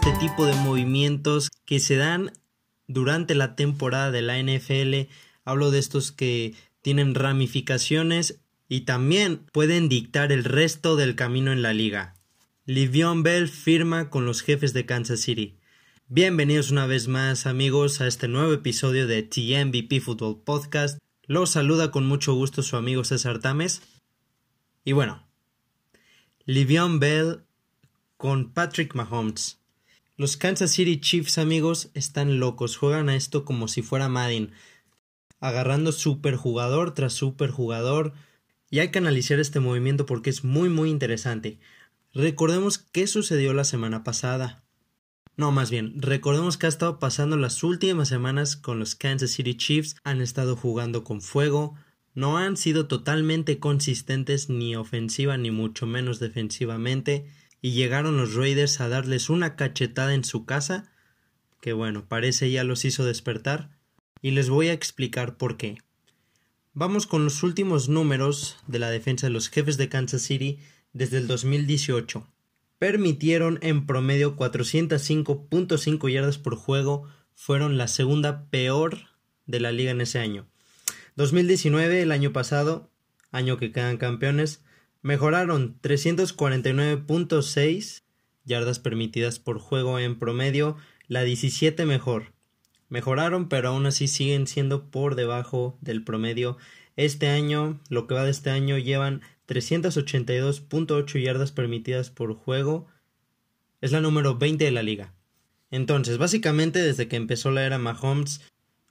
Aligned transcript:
tipo 0.00 0.46
de 0.46 0.54
movimientos 0.54 1.50
que 1.66 1.78
se 1.78 1.96
dan 1.96 2.32
durante 2.88 3.34
la 3.34 3.54
temporada 3.54 4.10
de 4.10 4.22
la 4.22 4.38
NFL. 4.38 5.10
Hablo 5.44 5.70
de 5.70 5.78
estos 5.78 6.10
que 6.10 6.54
tienen 6.82 7.14
ramificaciones 7.14 8.40
y 8.68 8.82
también 8.82 9.44
pueden 9.52 9.88
dictar 9.88 10.32
el 10.32 10.44
resto 10.44 10.96
del 10.96 11.16
camino 11.16 11.52
en 11.52 11.62
la 11.62 11.72
liga. 11.72 12.14
Livion 12.64 13.22
Bell 13.22 13.48
firma 13.48 14.10
con 14.10 14.24
los 14.24 14.42
jefes 14.42 14.72
de 14.72 14.86
Kansas 14.86 15.20
City. 15.20 15.58
Bienvenidos 16.08 16.70
una 16.70 16.86
vez 16.86 17.06
más 17.06 17.46
amigos 17.46 18.00
a 18.00 18.06
este 18.06 18.26
nuevo 18.26 18.52
episodio 18.52 19.06
de 19.06 19.22
TMVP 19.22 20.00
Football 20.00 20.42
Podcast. 20.44 20.98
Los 21.26 21.50
saluda 21.50 21.90
con 21.90 22.06
mucho 22.06 22.34
gusto 22.34 22.62
su 22.62 22.76
amigo 22.76 23.04
César 23.04 23.38
Tames. 23.38 23.82
Y 24.84 24.92
bueno, 24.92 25.26
Livion 26.46 27.00
Bell 27.00 27.42
con 28.16 28.52
Patrick 28.52 28.94
Mahomes. 28.94 29.59
Los 30.20 30.36
Kansas 30.36 30.72
City 30.72 31.00
Chiefs, 31.00 31.38
amigos, 31.38 31.88
están 31.94 32.40
locos. 32.40 32.76
Juegan 32.76 33.08
a 33.08 33.16
esto 33.16 33.46
como 33.46 33.68
si 33.68 33.80
fuera 33.80 34.10
Madden. 34.10 34.52
Agarrando 35.40 35.92
superjugador 35.92 36.92
tras 36.92 37.14
superjugador. 37.14 38.12
Y 38.68 38.80
hay 38.80 38.90
que 38.90 38.98
analizar 38.98 39.40
este 39.40 39.60
movimiento 39.60 40.04
porque 40.04 40.28
es 40.28 40.44
muy 40.44 40.68
muy 40.68 40.90
interesante. 40.90 41.58
Recordemos 42.12 42.76
qué 42.76 43.06
sucedió 43.06 43.54
la 43.54 43.64
semana 43.64 44.04
pasada. 44.04 44.62
No, 45.38 45.52
más 45.52 45.70
bien, 45.70 45.94
recordemos 46.02 46.58
que 46.58 46.66
ha 46.66 46.68
estado 46.68 46.98
pasando 46.98 47.38
las 47.38 47.62
últimas 47.62 48.08
semanas 48.08 48.56
con 48.56 48.78
los 48.78 48.94
Kansas 48.94 49.30
City 49.30 49.54
Chiefs. 49.54 49.96
Han 50.04 50.20
estado 50.20 50.54
jugando 50.54 51.02
con 51.02 51.22
fuego. 51.22 51.76
No 52.12 52.36
han 52.36 52.58
sido 52.58 52.88
totalmente 52.88 53.58
consistentes 53.58 54.50
ni 54.50 54.76
ofensiva 54.76 55.38
ni 55.38 55.50
mucho 55.50 55.86
menos 55.86 56.20
defensivamente 56.20 57.24
y 57.62 57.72
llegaron 57.72 58.16
los 58.16 58.34
Raiders 58.34 58.80
a 58.80 58.88
darles 58.88 59.30
una 59.30 59.56
cachetada 59.56 60.14
en 60.14 60.24
su 60.24 60.44
casa, 60.44 60.90
que 61.60 61.72
bueno, 61.72 62.06
parece 62.08 62.50
ya 62.50 62.64
los 62.64 62.84
hizo 62.84 63.04
despertar, 63.04 63.70
y 64.22 64.30
les 64.32 64.48
voy 64.48 64.68
a 64.68 64.72
explicar 64.72 65.36
por 65.36 65.56
qué. 65.56 65.78
Vamos 66.72 67.06
con 67.06 67.24
los 67.24 67.42
últimos 67.42 67.88
números 67.88 68.58
de 68.66 68.78
la 68.78 68.90
defensa 68.90 69.26
de 69.26 69.32
los 69.32 69.48
jefes 69.48 69.76
de 69.76 69.88
Kansas 69.88 70.22
City 70.22 70.58
desde 70.92 71.18
el 71.18 71.26
2018. 71.26 72.26
Permitieron 72.78 73.58
en 73.60 73.86
promedio 73.86 74.36
405.5 74.36 76.12
yardas 76.12 76.38
por 76.38 76.56
juego, 76.56 77.08
fueron 77.34 77.76
la 77.76 77.88
segunda 77.88 78.48
peor 78.50 78.98
de 79.46 79.60
la 79.60 79.72
liga 79.72 79.90
en 79.90 80.00
ese 80.00 80.18
año. 80.18 80.46
2019, 81.16 82.02
el 82.02 82.12
año 82.12 82.32
pasado, 82.32 82.90
año 83.32 83.58
que 83.58 83.72
quedan 83.72 83.98
campeones, 83.98 84.62
Mejoraron 85.02 85.80
349.6 85.80 88.02
yardas 88.44 88.78
permitidas 88.78 89.38
por 89.38 89.58
juego 89.58 89.98
en 89.98 90.18
promedio, 90.18 90.76
la 91.08 91.22
17 91.22 91.86
mejor. 91.86 92.34
Mejoraron, 92.90 93.48
pero 93.48 93.70
aún 93.70 93.86
así 93.86 94.08
siguen 94.08 94.46
siendo 94.46 94.90
por 94.90 95.14
debajo 95.14 95.78
del 95.80 96.04
promedio. 96.04 96.58
Este 96.96 97.28
año, 97.28 97.80
lo 97.88 98.06
que 98.06 98.14
va 98.14 98.24
de 98.24 98.30
este 98.30 98.50
año, 98.50 98.76
llevan 98.76 99.22
382.8 99.48 101.22
yardas 101.22 101.52
permitidas 101.52 102.10
por 102.10 102.34
juego. 102.34 102.86
Es 103.80 103.92
la 103.92 104.02
número 104.02 104.36
20 104.36 104.62
de 104.64 104.70
la 104.70 104.82
liga. 104.82 105.14
Entonces, 105.70 106.18
básicamente 106.18 106.82
desde 106.82 107.08
que 107.08 107.16
empezó 107.16 107.50
la 107.50 107.64
era 107.64 107.78
Mahomes, 107.78 108.42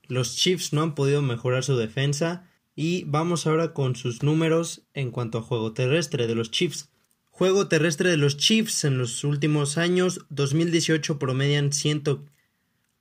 los 0.07 0.37
Chiefs 0.37 0.73
no 0.73 0.81
han 0.81 0.95
podido 0.95 1.21
mejorar 1.21 1.63
su 1.63 1.77
defensa 1.77 2.48
y 2.81 3.03
vamos 3.07 3.45
ahora 3.45 3.73
con 3.73 3.97
sus 3.97 4.23
números 4.23 4.83
en 4.93 5.11
cuanto 5.11 5.37
a 5.37 5.41
juego 5.41 5.73
terrestre 5.73 6.27
de 6.27 6.35
los 6.35 6.49
Chiefs. 6.49 6.87
Juego 7.25 7.67
terrestre 7.67 8.09
de 8.09 8.15
los 8.15 8.37
Chiefs 8.37 8.85
en 8.85 8.97
los 8.97 9.25
últimos 9.25 9.77
años 9.77 10.25
2018 10.29 11.19
promedian 11.19 11.71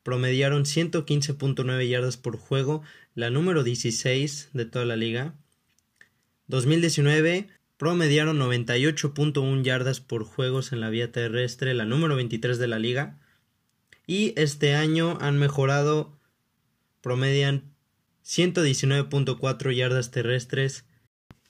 promediaron 0.03 0.65
115.9 0.65 1.89
yardas 1.89 2.17
por 2.17 2.39
juego, 2.39 2.83
la 3.15 3.31
número 3.31 3.63
16 3.63 4.49
de 4.53 4.65
toda 4.65 4.85
la 4.85 4.97
liga. 4.97 5.37
2019 6.49 7.47
promediaron 7.77 8.37
98.1 8.41 9.63
yardas 9.63 10.01
por 10.01 10.25
juegos 10.25 10.73
en 10.73 10.81
la 10.81 10.91
vía 10.91 11.13
terrestre, 11.13 11.73
la 11.73 11.85
número 11.85 12.17
23 12.17 12.59
de 12.59 12.67
la 12.67 12.81
liga. 12.81 13.21
Y 14.09 14.33
este 14.37 14.75
año 14.75 15.19
han 15.21 15.39
mejorado, 15.39 16.19
promedian 17.01 17.78
119.4 18.29 19.75
yardas 19.75 20.11
terrestres. 20.11 20.85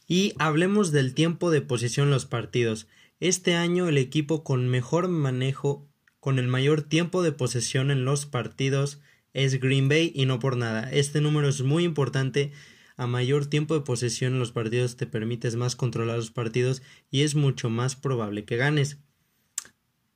Y 0.06 0.32
hablemos 0.38 0.92
del 0.92 1.12
tiempo 1.12 1.50
de 1.50 1.60
posesión 1.60 2.06
en 2.06 2.12
los 2.12 2.24
partidos. 2.24 2.86
Este 3.18 3.56
año 3.56 3.88
el 3.88 3.98
equipo 3.98 4.44
con 4.44 4.68
mejor 4.68 5.08
manejo, 5.08 5.88
con 6.20 6.38
el 6.38 6.46
mayor 6.46 6.82
tiempo 6.82 7.22
de 7.22 7.32
posesión 7.32 7.90
en 7.90 8.04
los 8.04 8.26
partidos 8.26 9.00
es 9.34 9.60
Green 9.60 9.88
Bay 9.88 10.12
y 10.14 10.26
no 10.26 10.38
por 10.38 10.56
nada. 10.56 10.88
Este 10.90 11.20
número 11.20 11.48
es 11.48 11.62
muy 11.62 11.82
importante. 11.82 12.52
A 12.96 13.06
mayor 13.08 13.46
tiempo 13.46 13.74
de 13.74 13.80
posesión 13.80 14.34
en 14.34 14.38
los 14.38 14.52
partidos 14.52 14.96
te 14.96 15.06
permites 15.06 15.56
más 15.56 15.74
controlar 15.74 16.16
los 16.16 16.30
partidos 16.30 16.82
y 17.10 17.22
es 17.22 17.34
mucho 17.34 17.70
más 17.70 17.96
probable 17.96 18.44
que 18.44 18.56
ganes. 18.56 18.98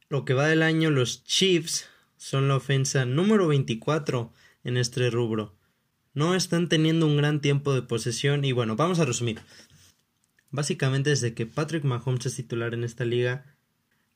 Lo 0.09 0.25
que 0.25 0.35
va 0.35 0.47
del 0.47 0.63
año, 0.63 0.91
los 0.91 1.25
Chiefs 1.25 1.89
son 2.17 2.47
la 2.47 2.57
ofensa 2.57 3.05
número 3.05 3.49
24 3.49 4.33
en 4.65 4.77
este 4.77 5.11
rubro 5.11 5.57
no 6.15 6.35
están 6.35 6.69
teniendo 6.69 7.07
un 7.07 7.17
gran 7.17 7.41
tiempo 7.41 7.75
de 7.75 7.83
posesión 7.83 8.45
y 8.45 8.53
bueno, 8.53 8.77
vamos 8.77 9.01
a 9.01 9.05
resumir. 9.05 9.41
Básicamente 10.51 11.11
desde 11.11 11.35
que 11.35 11.47
Patrick 11.47 11.85
Mahomes 11.85 12.27
es 12.27 12.37
titular 12.37 12.75
en 12.75 12.85
esta 12.85 13.05
liga, 13.05 13.57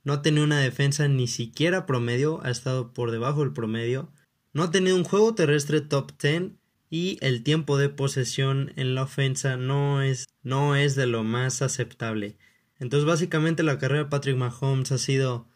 no 0.05 0.13
ha 0.13 0.23
tenido 0.23 0.45
una 0.45 0.61
defensa 0.61 1.09
ni 1.09 1.27
siquiera 1.27 1.87
promedio, 1.87 2.41
ha 2.45 2.51
estado 2.51 2.93
por 2.93 3.11
debajo 3.11 3.41
del 3.41 3.53
promedio, 3.53 4.13
no 4.53 4.63
ha 4.63 4.71
tenido 4.71 4.97
un 4.97 5.05
juego 5.05 5.35
terrestre 5.35 5.81
top 5.81 6.13
10 6.21 6.53
y 6.91 7.19
el 7.21 7.43
tiempo 7.43 7.79
de 7.79 7.89
posesión 7.89 8.73
en 8.77 8.95
la 8.95 9.03
ofensa 9.03 9.57
no 9.57 10.03
es, 10.03 10.29
no 10.43 10.77
es 10.77 10.95
de 10.95 11.07
lo 11.07 11.25
más 11.25 11.63
aceptable. 11.63 12.37
Entonces 12.79 13.07
básicamente 13.07 13.63
la 13.63 13.79
carrera 13.79 14.05
de 14.05 14.11
Patrick 14.11 14.37
Mahomes 14.37 14.93
ha 14.93 14.99
sido 14.99 15.49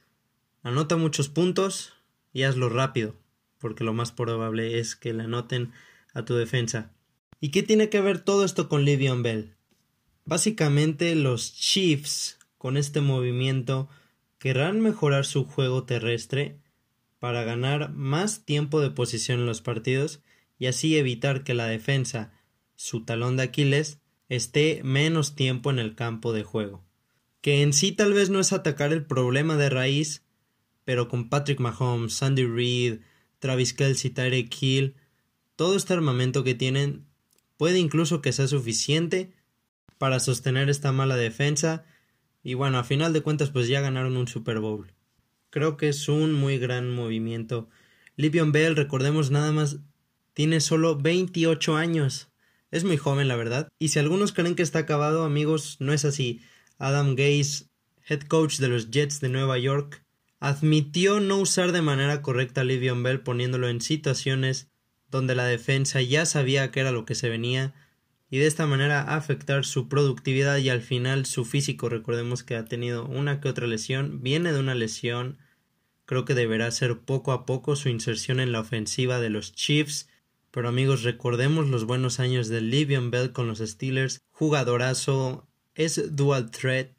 anota 0.62 0.96
muchos 0.96 1.28
puntos 1.28 1.94
y 2.32 2.42
hazlo 2.42 2.68
rápido, 2.68 3.14
porque 3.58 3.84
lo 3.84 3.92
más 3.92 4.12
probable 4.12 4.78
es 4.78 4.96
que 4.96 5.12
le 5.12 5.24
anoten 5.24 5.72
a 6.15 6.25
tu 6.25 6.34
defensa. 6.34 6.93
¿Y 7.41 7.50
qué 7.50 7.62
tiene 7.62 7.88
que 7.88 8.00
ver 8.00 8.21
todo 8.21 8.44
esto 8.44 8.69
con 8.69 8.84
Livion 8.84 9.22
Bell? 9.22 9.54
Básicamente 10.25 11.15
los 11.15 11.54
Chiefs 11.54 12.38
con 12.59 12.76
este 12.76 13.00
movimiento 13.00 13.88
querrán 14.38 14.81
mejorar 14.81 15.25
su 15.25 15.44
juego 15.44 15.84
terrestre 15.84 16.60
para 17.19 17.44
ganar 17.44 17.93
más 17.93 18.44
tiempo 18.44 18.81
de 18.81 18.91
posición 18.91 19.41
en 19.41 19.47
los 19.47 19.60
partidos 19.60 20.20
y 20.59 20.66
así 20.66 20.97
evitar 20.97 21.44
que 21.44 21.54
la 21.54 21.66
defensa, 21.66 22.32
su 22.76 23.04
talón 23.04 23.37
de 23.37 23.44
Aquiles, 23.44 24.00
esté 24.28 24.82
menos 24.84 25.34
tiempo 25.34 25.70
en 25.70 25.78
el 25.78 25.94
campo 25.94 26.32
de 26.32 26.43
juego. 26.43 26.84
Que 27.41 27.62
en 27.62 27.72
sí 27.72 27.93
tal 27.93 28.12
vez 28.12 28.31
no 28.31 28.41
es 28.41 28.53
atacar 28.53 28.93
el 28.93 29.04
problema 29.04 29.56
de 29.56 29.70
raíz, 29.70 30.22
pero 30.84 31.09
con 31.09 31.28
Patrick 31.28 31.60
Mahomes, 31.60 32.15
Sandy 32.15 32.44
Reid, 32.44 33.00
Travis 33.38 33.72
Kelsey, 33.72 34.10
Tyreek 34.10 34.54
Hill, 34.60 34.97
todo 35.60 35.76
este 35.76 35.93
armamento 35.93 36.43
que 36.43 36.54
tienen 36.54 37.04
puede 37.59 37.78
incluso 37.78 38.22
que 38.22 38.32
sea 38.32 38.48
suficiente 38.48 39.34
para 39.98 40.19
sostener 40.19 40.71
esta 40.71 40.91
mala 40.91 41.16
defensa 41.16 41.84
y 42.43 42.54
bueno, 42.54 42.78
a 42.78 42.82
final 42.82 43.12
de 43.12 43.21
cuentas 43.21 43.50
pues 43.50 43.69
ya 43.69 43.82
ganaron 43.82 44.16
un 44.16 44.26
Super 44.26 44.60
Bowl. 44.60 44.94
Creo 45.50 45.76
que 45.76 45.91
es 45.91 46.09
un 46.09 46.32
muy 46.32 46.56
gran 46.56 46.91
movimiento. 46.91 47.69
Livion 48.16 48.53
Bell, 48.53 48.75
recordemos 48.75 49.31
nada 49.31 49.53
más, 49.53 49.81
tiene 50.32 50.60
solo 50.60 50.96
28 50.96 51.76
años. 51.76 52.31
Es 52.70 52.84
muy 52.84 52.96
joven, 52.96 53.29
la 53.29 53.37
verdad. 53.37 53.69
Y 53.79 53.88
si 53.88 53.99
algunos 53.99 54.32
creen 54.32 54.55
que 54.55 54.62
está 54.62 54.79
acabado, 54.79 55.25
amigos, 55.25 55.76
no 55.79 55.93
es 55.93 56.06
así. 56.06 56.40
Adam 56.79 57.17
Gase, 57.17 57.67
head 58.08 58.23
coach 58.23 58.61
de 58.61 58.69
los 58.69 58.90
Jets 58.90 59.20
de 59.20 59.29
Nueva 59.29 59.58
York, 59.58 60.06
admitió 60.38 61.20
no 61.20 61.37
usar 61.37 61.73
de 61.73 61.82
manera 61.82 62.23
correcta 62.23 62.62
a 62.62 62.64
Livion 62.64 63.02
Bell 63.02 63.20
poniéndolo 63.20 63.69
en 63.69 63.82
situaciones 63.82 64.69
donde 65.10 65.34
la 65.34 65.44
defensa 65.44 66.00
ya 66.02 66.26
sabía 66.26 66.70
que 66.70 66.80
era 66.80 66.92
lo 66.92 67.04
que 67.04 67.14
se 67.14 67.28
venía 67.28 67.74
y 68.30 68.38
de 68.38 68.46
esta 68.46 68.66
manera 68.66 69.02
afectar 69.02 69.64
su 69.64 69.88
productividad 69.88 70.58
y 70.58 70.68
al 70.68 70.82
final 70.82 71.26
su 71.26 71.44
físico. 71.44 71.88
Recordemos 71.88 72.44
que 72.44 72.54
ha 72.54 72.64
tenido 72.64 73.04
una 73.06 73.40
que 73.40 73.48
otra 73.48 73.66
lesión, 73.66 74.22
viene 74.22 74.52
de 74.52 74.60
una 74.60 74.76
lesión, 74.76 75.38
creo 76.06 76.24
que 76.24 76.34
deberá 76.34 76.70
ser 76.70 77.00
poco 77.00 77.32
a 77.32 77.44
poco 77.44 77.74
su 77.74 77.88
inserción 77.88 78.38
en 78.38 78.52
la 78.52 78.60
ofensiva 78.60 79.20
de 79.20 79.30
los 79.30 79.52
Chiefs. 79.52 80.08
Pero 80.52 80.68
amigos, 80.68 81.02
recordemos 81.02 81.68
los 81.68 81.84
buenos 81.84 82.20
años 82.20 82.48
de 82.48 82.60
Livion 82.60 83.10
Bell 83.10 83.32
con 83.32 83.48
los 83.48 83.58
Steelers, 83.58 84.22
jugadorazo, 84.30 85.48
es 85.74 86.16
dual 86.16 86.50
threat, 86.50 86.90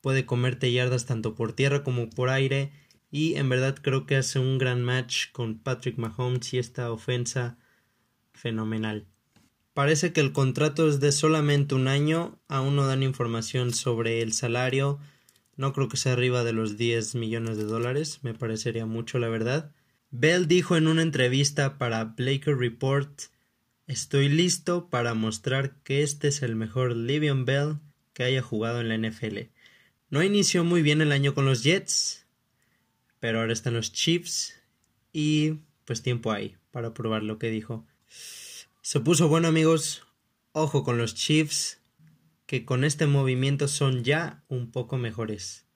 puede 0.00 0.24
comerte 0.26 0.72
yardas 0.72 1.06
tanto 1.06 1.34
por 1.34 1.52
tierra 1.52 1.82
como 1.84 2.08
por 2.10 2.30
aire 2.30 2.72
y 3.10 3.34
en 3.34 3.48
verdad 3.48 3.76
creo 3.80 4.06
que 4.06 4.16
hace 4.16 4.38
un 4.38 4.58
gran 4.58 4.82
match 4.82 5.30
con 5.32 5.58
Patrick 5.58 5.98
Mahomes 5.98 6.52
y 6.54 6.58
esta 6.58 6.90
ofensa 6.92 7.58
fenomenal. 8.32 9.06
Parece 9.74 10.12
que 10.12 10.20
el 10.20 10.32
contrato 10.32 10.88
es 10.88 11.00
de 11.00 11.12
solamente 11.12 11.74
un 11.74 11.88
año, 11.88 12.38
aún 12.48 12.76
no 12.76 12.86
dan 12.86 13.02
información 13.02 13.72
sobre 13.72 14.22
el 14.22 14.32
salario, 14.32 14.98
No 15.56 15.74
creo 15.74 15.88
que 15.88 15.98
sea 15.98 16.14
arriba 16.14 16.42
de 16.42 16.54
los 16.54 16.78
10 16.78 17.16
millones 17.16 17.58
de 17.58 17.64
dólares, 17.64 18.20
me 18.22 18.32
parecería 18.32 18.86
mucho 18.86 19.18
la 19.18 19.28
verdad. 19.28 19.72
Bell 20.10 20.48
dijo 20.48 20.76
en 20.76 20.88
una 20.88 21.02
entrevista 21.02 21.76
para 21.76 22.04
Blaker 22.04 22.56
Report 22.56 23.20
Estoy 23.86 24.28
listo 24.28 24.88
para 24.88 25.14
mostrar 25.14 25.74
que 25.82 26.02
este 26.02 26.28
es 26.28 26.42
el 26.42 26.56
mejor 26.56 26.94
Livion 26.96 27.44
Bell 27.44 27.78
que 28.12 28.22
haya 28.22 28.40
jugado 28.40 28.80
en 28.80 28.88
la 28.88 28.96
NFL. 28.96 29.50
No 30.10 30.22
inició 30.22 30.62
muy 30.64 30.80
bien 30.80 31.00
el 31.00 31.10
año 31.10 31.34
con 31.34 31.44
los 31.44 31.62
Jets, 31.62 32.19
pero 33.20 33.40
ahora 33.40 33.52
están 33.52 33.74
los 33.74 33.92
Chiefs 33.92 34.54
y 35.12 35.60
pues 35.84 36.02
tiempo 36.02 36.32
hay 36.32 36.56
para 36.70 36.94
probar 36.94 37.22
lo 37.22 37.38
que 37.38 37.50
dijo. 37.50 37.86
Se 38.82 39.00
puso 39.00 39.28
bueno 39.28 39.48
amigos, 39.48 40.02
ojo 40.52 40.82
con 40.82 40.98
los 40.98 41.14
Chiefs, 41.14 41.80
que 42.46 42.64
con 42.64 42.82
este 42.82 43.06
movimiento 43.06 43.68
son 43.68 44.02
ya 44.02 44.42
un 44.48 44.72
poco 44.72 44.98
mejores. 44.98 45.66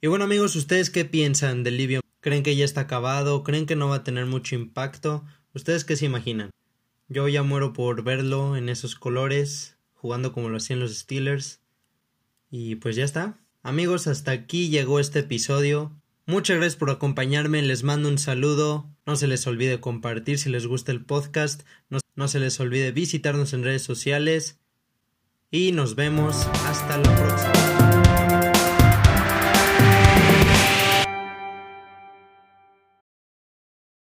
Y 0.00 0.06
bueno 0.06 0.24
amigos, 0.24 0.56
¿ustedes 0.56 0.90
qué 0.90 1.04
piensan 1.04 1.62
del 1.62 1.76
Livion? 1.76 2.02
¿Creen 2.20 2.42
que 2.42 2.56
ya 2.56 2.64
está 2.64 2.82
acabado? 2.82 3.42
¿Creen 3.42 3.66
que 3.66 3.76
no 3.76 3.88
va 3.88 3.96
a 3.96 4.04
tener 4.04 4.26
mucho 4.26 4.54
impacto? 4.54 5.24
¿Ustedes 5.54 5.84
qué 5.84 5.96
se 5.96 6.06
imaginan? 6.06 6.50
Yo 7.08 7.28
ya 7.28 7.42
muero 7.42 7.72
por 7.72 8.02
verlo 8.02 8.56
en 8.56 8.68
esos 8.68 8.94
colores, 8.94 9.76
jugando 9.94 10.32
como 10.32 10.48
lo 10.48 10.56
hacían 10.56 10.80
los 10.80 10.96
Steelers. 10.96 11.60
Y 12.50 12.76
pues 12.76 12.96
ya 12.96 13.04
está. 13.04 13.38
Amigos, 13.62 14.06
hasta 14.06 14.30
aquí 14.30 14.70
llegó 14.70 14.98
este 14.98 15.20
episodio. 15.20 16.01
Muchas 16.26 16.56
gracias 16.56 16.76
por 16.76 16.90
acompañarme, 16.90 17.62
les 17.62 17.82
mando 17.82 18.08
un 18.08 18.18
saludo. 18.18 18.88
No 19.06 19.16
se 19.16 19.26
les 19.26 19.46
olvide 19.46 19.80
compartir 19.80 20.38
si 20.38 20.50
les 20.50 20.66
gusta 20.66 20.92
el 20.92 21.04
podcast. 21.04 21.62
No, 21.90 21.98
no 22.14 22.28
se 22.28 22.38
les 22.38 22.60
olvide 22.60 22.92
visitarnos 22.92 23.52
en 23.52 23.64
redes 23.64 23.82
sociales. 23.82 24.60
Y 25.50 25.72
nos 25.72 25.96
vemos 25.96 26.46
hasta 26.66 26.98
la 26.98 27.16
próxima. 27.16 27.61